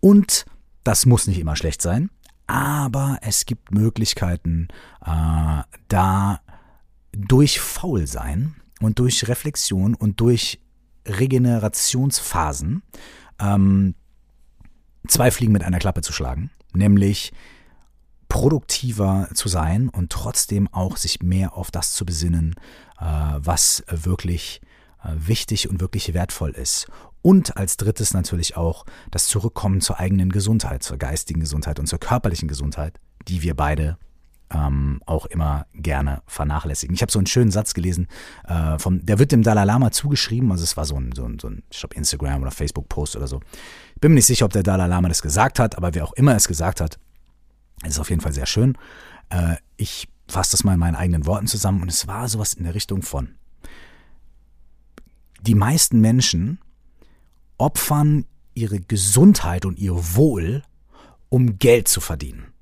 Und 0.00 0.46
das 0.82 1.06
muss 1.06 1.26
nicht 1.26 1.38
immer 1.38 1.56
schlecht 1.56 1.82
sein, 1.82 2.10
aber 2.46 3.18
es 3.22 3.46
gibt 3.46 3.72
Möglichkeiten, 3.72 4.68
äh, 5.04 5.62
da 5.88 6.40
durch 7.16 7.60
Faulsein 7.60 8.54
und 8.80 8.98
durch 8.98 9.26
Reflexion 9.28 9.94
und 9.94 10.20
durch 10.20 10.60
Regenerationsphasen 11.06 12.82
ähm, 13.40 13.94
zwei 15.08 15.30
Fliegen 15.30 15.52
mit 15.52 15.64
einer 15.64 15.78
Klappe 15.78 16.02
zu 16.02 16.12
schlagen, 16.12 16.50
nämlich 16.74 17.32
produktiver 18.28 19.28
zu 19.34 19.48
sein 19.48 19.88
und 19.88 20.10
trotzdem 20.10 20.68
auch 20.72 20.96
sich 20.96 21.22
mehr 21.22 21.56
auf 21.56 21.70
das 21.70 21.92
zu 21.92 22.04
besinnen, 22.04 22.54
äh, 23.00 23.04
was 23.04 23.84
wirklich 23.88 24.60
äh, 25.02 25.10
wichtig 25.16 25.70
und 25.70 25.80
wirklich 25.80 26.12
wertvoll 26.12 26.50
ist. 26.50 26.88
Und 27.22 27.56
als 27.56 27.76
drittes 27.76 28.14
natürlich 28.14 28.56
auch 28.56 28.84
das 29.10 29.26
Zurückkommen 29.26 29.80
zur 29.80 29.98
eigenen 29.98 30.30
Gesundheit, 30.30 30.82
zur 30.82 30.96
geistigen 30.96 31.40
Gesundheit 31.40 31.78
und 31.78 31.86
zur 31.86 31.98
körperlichen 31.98 32.48
Gesundheit, 32.48 33.00
die 33.26 33.42
wir 33.42 33.54
beide 33.54 33.96
ähm, 34.52 35.00
auch 35.06 35.26
immer 35.26 35.66
gerne 35.74 36.22
vernachlässigen. 36.26 36.94
Ich 36.94 37.02
habe 37.02 37.10
so 37.10 37.18
einen 37.18 37.26
schönen 37.26 37.50
Satz 37.50 37.74
gelesen, 37.74 38.06
äh, 38.46 38.78
vom, 38.78 39.04
der 39.04 39.18
wird 39.18 39.32
dem 39.32 39.42
Dalai 39.42 39.64
Lama 39.64 39.90
zugeschrieben, 39.90 40.50
also 40.52 40.64
es 40.64 40.76
war 40.76 40.84
so 40.84 40.96
ein, 40.96 41.12
so 41.12 41.24
ein, 41.24 41.38
so 41.40 41.48
ein 41.48 41.62
ich 41.70 41.80
glaube, 41.80 41.96
Instagram 41.96 42.42
oder 42.42 42.50
Facebook-Post 42.50 43.16
oder 43.16 43.26
so. 43.26 43.40
Ich 43.94 44.00
bin 44.00 44.12
mir 44.12 44.16
nicht 44.16 44.26
sicher, 44.26 44.44
ob 44.44 44.52
der 44.52 44.62
Dalai 44.62 44.86
Lama 44.86 45.08
das 45.08 45.22
gesagt 45.22 45.58
hat, 45.58 45.76
aber 45.76 45.94
wer 45.94 46.04
auch 46.04 46.12
immer 46.12 46.34
es 46.36 46.46
gesagt 46.46 46.80
hat, 46.80 46.98
ist 47.84 47.98
auf 47.98 48.10
jeden 48.10 48.22
Fall 48.22 48.32
sehr 48.32 48.46
schön. 48.46 48.78
Äh, 49.30 49.56
ich 49.76 50.08
fasse 50.28 50.52
das 50.52 50.64
mal 50.64 50.74
in 50.74 50.80
meinen 50.80 50.96
eigenen 50.96 51.26
Worten 51.26 51.46
zusammen 51.46 51.82
und 51.82 51.88
es 51.88 52.06
war 52.06 52.28
sowas 52.28 52.54
in 52.54 52.64
der 52.64 52.74
Richtung 52.74 53.02
von, 53.02 53.34
die 55.40 55.54
meisten 55.54 56.00
Menschen 56.00 56.58
opfern 57.58 58.26
ihre 58.54 58.80
Gesundheit 58.80 59.64
und 59.64 59.78
ihr 59.78 59.94
Wohl, 60.16 60.62
um 61.28 61.58
Geld 61.58 61.88
zu 61.88 62.00
verdienen. 62.00 62.52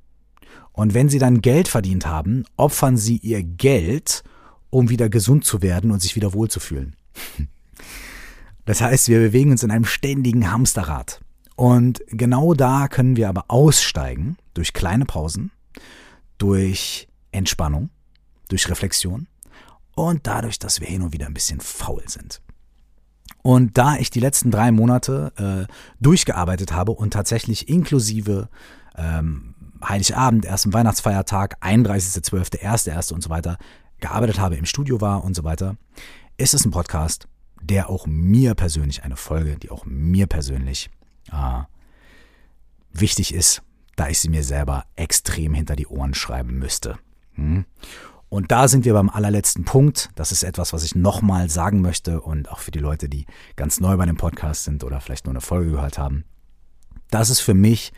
Und 0.74 0.92
wenn 0.92 1.08
sie 1.08 1.18
dann 1.18 1.40
Geld 1.40 1.68
verdient 1.68 2.04
haben, 2.04 2.44
opfern 2.56 2.96
sie 2.96 3.16
ihr 3.18 3.42
Geld, 3.42 4.24
um 4.70 4.90
wieder 4.90 5.08
gesund 5.08 5.44
zu 5.44 5.62
werden 5.62 5.90
und 5.90 6.02
sich 6.02 6.16
wieder 6.16 6.34
wohlzufühlen. 6.34 6.94
Das 8.66 8.80
heißt, 8.80 9.08
wir 9.08 9.18
bewegen 9.18 9.50
uns 9.50 9.62
in 9.62 9.70
einem 9.70 9.84
ständigen 9.84 10.50
Hamsterrad. 10.50 11.20
Und 11.54 12.02
genau 12.06 12.54
da 12.54 12.88
können 12.88 13.14
wir 13.14 13.28
aber 13.28 13.44
aussteigen 13.48 14.38
durch 14.54 14.72
kleine 14.72 15.04
Pausen, 15.04 15.50
durch 16.38 17.06
Entspannung, 17.30 17.90
durch 18.48 18.70
Reflexion 18.70 19.26
und 19.94 20.26
dadurch, 20.26 20.58
dass 20.58 20.80
wir 20.80 20.88
hin 20.88 21.02
und 21.02 21.12
wieder 21.12 21.26
ein 21.26 21.34
bisschen 21.34 21.60
faul 21.60 22.02
sind. 22.06 22.40
Und 23.42 23.76
da 23.76 23.96
ich 23.96 24.08
die 24.08 24.20
letzten 24.20 24.50
drei 24.50 24.72
Monate 24.72 25.68
äh, 25.68 25.72
durchgearbeitet 26.00 26.72
habe 26.72 26.92
und 26.92 27.12
tatsächlich 27.12 27.68
inklusive 27.68 28.48
ähm, 28.96 29.53
Heiligabend, 29.88 30.44
ersten 30.44 30.72
Weihnachtsfeiertag, 30.72 31.58
31.12., 31.60 32.62
1.1. 32.62 33.12
und 33.12 33.22
so 33.22 33.30
weiter 33.30 33.58
gearbeitet 33.98 34.38
habe, 34.38 34.56
im 34.56 34.66
Studio 34.66 35.00
war 35.00 35.24
und 35.24 35.34
so 35.34 35.44
weiter, 35.44 35.76
ist 36.36 36.54
es 36.54 36.64
ein 36.64 36.70
Podcast, 36.70 37.28
der 37.62 37.88
auch 37.88 38.06
mir 38.06 38.54
persönlich, 38.54 39.04
eine 39.04 39.16
Folge, 39.16 39.56
die 39.56 39.70
auch 39.70 39.86
mir 39.86 40.26
persönlich 40.26 40.90
äh, 41.32 41.62
wichtig 42.92 43.34
ist, 43.34 43.62
da 43.96 44.08
ich 44.08 44.20
sie 44.20 44.28
mir 44.28 44.42
selber 44.42 44.84
extrem 44.96 45.54
hinter 45.54 45.76
die 45.76 45.86
Ohren 45.86 46.14
schreiben 46.14 46.58
müsste. 46.58 46.98
Hm? 47.34 47.64
Und 48.28 48.50
da 48.50 48.66
sind 48.66 48.84
wir 48.84 48.94
beim 48.94 49.10
allerletzten 49.10 49.64
Punkt. 49.64 50.10
Das 50.16 50.32
ist 50.32 50.42
etwas, 50.42 50.72
was 50.72 50.82
ich 50.82 50.96
nochmal 50.96 51.48
sagen 51.48 51.80
möchte 51.80 52.20
und 52.20 52.50
auch 52.50 52.58
für 52.58 52.72
die 52.72 52.80
Leute, 52.80 53.08
die 53.08 53.26
ganz 53.54 53.80
neu 53.80 53.96
bei 53.96 54.06
dem 54.06 54.16
Podcast 54.16 54.64
sind 54.64 54.82
oder 54.82 55.00
vielleicht 55.00 55.26
nur 55.26 55.32
eine 55.32 55.40
Folge 55.40 55.70
gehört 55.70 55.98
haben. 55.98 56.24
Das 57.10 57.30
ist 57.30 57.40
für 57.40 57.54
mich 57.54 57.92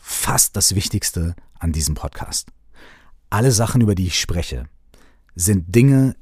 fast 0.00 0.56
das 0.56 0.74
Wichtigste 0.74 1.34
an 1.58 1.72
diesem 1.72 1.94
Podcast. 1.94 2.48
Alle 3.30 3.52
Sachen, 3.52 3.80
über 3.80 3.94
die 3.94 4.06
ich 4.06 4.20
spreche, 4.20 4.64
sind 5.34 5.74
Dinge, 5.74 6.16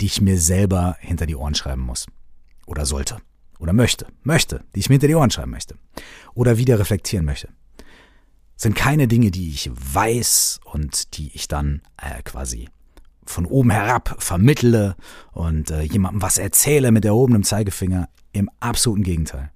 die 0.00 0.06
ich 0.06 0.20
mir 0.20 0.40
selber 0.40 0.96
hinter 1.00 1.26
die 1.26 1.36
Ohren 1.36 1.54
schreiben 1.54 1.82
muss. 1.82 2.06
Oder 2.66 2.86
sollte. 2.86 3.18
Oder 3.58 3.72
möchte. 3.72 4.06
Möchte. 4.22 4.64
Die 4.74 4.80
ich 4.80 4.88
mir 4.88 4.94
hinter 4.94 5.08
die 5.08 5.14
Ohren 5.14 5.30
schreiben 5.30 5.50
möchte. 5.50 5.76
Oder 6.34 6.58
wieder 6.58 6.78
reflektieren 6.78 7.26
möchte. 7.26 7.48
Sind 8.56 8.76
keine 8.76 9.08
Dinge, 9.08 9.30
die 9.30 9.50
ich 9.50 9.70
weiß 9.74 10.60
und 10.64 11.16
die 11.16 11.30
ich 11.34 11.48
dann 11.48 11.82
äh, 11.96 12.22
quasi 12.22 12.68
von 13.26 13.46
oben 13.46 13.70
herab 13.70 14.16
vermittle 14.18 14.96
und 15.32 15.70
äh, 15.70 15.82
jemandem 15.82 16.22
was 16.22 16.38
erzähle 16.38 16.92
mit 16.92 17.04
erhobenem 17.04 17.42
Zeigefinger. 17.42 18.08
Im 18.32 18.50
absoluten 18.58 19.04
Gegenteil. 19.04 19.50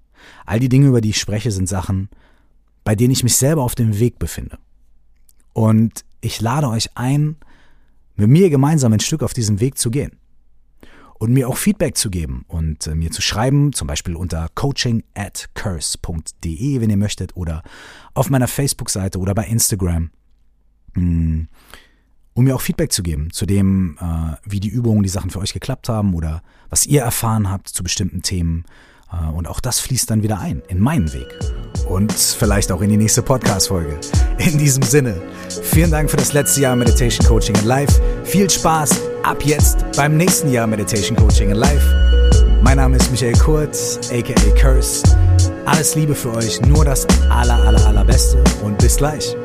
All 0.47 0.61
die 0.61 0.69
Dinge, 0.69 0.87
über 0.87 1.01
die 1.01 1.11
ich 1.11 1.19
spreche, 1.19 1.51
sind 1.51 1.69
Sachen, 1.69 2.09
bei 2.89 2.97
denen 2.97 3.13
ich 3.13 3.23
mich 3.23 3.37
selber 3.37 3.65
auf 3.65 3.75
dem 3.75 3.99
Weg 3.99 4.19
befinde. 4.19 4.57
Und 5.53 6.07
ich 6.23 6.41
lade 6.41 6.71
euch 6.71 6.89
ein, 6.97 7.37
mit 8.17 8.31
mir 8.31 8.49
gemeinsam 8.49 8.95
ein 8.95 9.01
Stück 9.01 9.23
auf 9.23 9.35
diesem 9.35 9.61
Weg 9.61 9.77
zu 9.77 9.91
gehen 9.91 10.13
und 11.19 11.35
mir 11.35 11.51
auch 11.51 11.59
Feedback 11.59 11.99
zu 11.99 12.09
geben 12.09 12.47
und 12.49 12.87
äh, 12.87 12.95
mir 12.95 13.11
zu 13.11 13.21
schreiben, 13.21 13.75
zum 13.75 13.89
Beispiel 13.89 14.17
unter 14.17 14.49
coaching 14.55 15.05
at 15.13 15.51
curse.de, 15.53 16.81
wenn 16.81 16.89
ihr 16.89 16.97
möchtet, 16.97 17.37
oder 17.37 17.63
auf 18.15 18.31
meiner 18.31 18.49
Facebook-Seite 18.49 19.19
oder 19.19 19.35
bei 19.35 19.45
Instagram. 19.45 20.11
Mm, 20.95 21.43
um 22.33 22.45
mir 22.45 22.55
auch 22.55 22.63
Feedback 22.63 22.91
zu 22.91 23.03
geben 23.03 23.31
zu 23.35 23.45
dem, 23.45 23.99
äh, 24.01 24.37
wie 24.45 24.61
die 24.61 24.71
Übungen, 24.71 25.03
die 25.03 25.11
Sachen 25.11 25.29
für 25.29 25.41
euch 25.41 25.53
geklappt 25.53 25.91
haben 25.91 26.15
oder 26.15 26.43
was 26.71 26.87
ihr 26.87 27.03
erfahren 27.03 27.51
habt 27.51 27.69
zu 27.69 27.83
bestimmten 27.83 28.23
Themen. 28.23 28.65
Äh, 29.13 29.31
und 29.33 29.49
auch 29.49 29.61
das 29.61 29.81
fließt 29.81 30.11
dann 30.11 30.23
wieder 30.23 30.39
ein 30.39 30.63
in 30.69 30.81
meinen 30.81 31.13
Weg 31.13 31.29
und 31.89 32.13
vielleicht 32.13 32.71
auch 32.73 32.81
in 32.83 32.91
die 32.91 32.97
nächste 32.97 33.23
Podcast-Folge. 33.23 33.99
In 34.39 34.59
diesem 34.59 34.83
Sinne, 34.83 35.21
vielen 35.63 35.91
Dank 35.91 36.11
für 36.11 36.17
das 36.17 36.33
letzte 36.33 36.61
Jahr 36.61 36.77
Meditation 36.77 37.27
Coaching 37.27 37.57
in 37.57 37.67
Life. 37.67 38.01
Viel 38.25 38.49
Spaß 38.49 39.01
ab 39.23 39.45
jetzt 39.45 39.85
beim 39.97 40.17
nächsten 40.17 40.51
Jahr 40.51 40.67
Meditation 40.67 41.17
Coaching 41.17 41.51
in 41.51 41.57
Life. 41.57 41.87
Mein 42.63 42.77
Name 42.77 42.97
ist 42.97 43.11
Michael 43.11 43.37
Kurz, 43.39 43.99
aka 44.13 44.35
Curse. 44.61 45.03
Alles 45.65 45.95
Liebe 45.95 46.15
für 46.15 46.33
euch, 46.35 46.61
nur 46.63 46.85
das 46.85 47.07
aller, 47.31 47.57
aller, 47.57 47.85
allerbeste 47.87 48.43
und 48.63 48.79
bis 48.79 48.97
gleich. 48.97 49.37